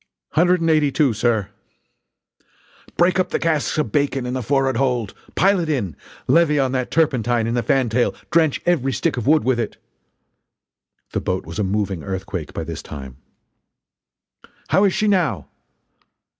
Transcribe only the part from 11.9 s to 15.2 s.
earthquake by this time: "How is she